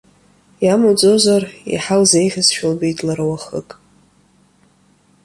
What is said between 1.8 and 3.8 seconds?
илзеиӷьызшәа лбеит лара уахык.